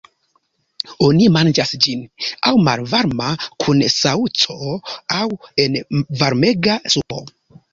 [1.07, 2.01] Oni manĝas ĝin
[2.51, 3.29] aŭ malvarma
[3.65, 4.59] kun saŭco,
[5.19, 5.23] aŭ
[5.67, 5.79] en
[6.25, 7.25] varmega supo.